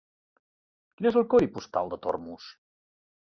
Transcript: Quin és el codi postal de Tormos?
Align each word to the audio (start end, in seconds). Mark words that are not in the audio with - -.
Quin 0.95 1.09
és 1.09 1.19
el 1.21 1.27
codi 1.35 1.49
postal 1.57 1.91
de 1.93 1.99
Tormos? 2.07 2.47